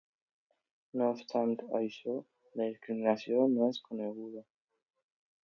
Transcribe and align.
No 1.01 1.09
obstant 1.15 1.53
això, 1.81 2.15
la 2.61 2.67
discriminació 2.71 3.45
no 3.53 3.69
és 3.69 3.79
desconeguda. 3.79 4.45